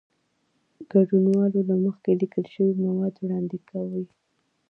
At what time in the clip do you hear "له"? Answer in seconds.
1.69-1.75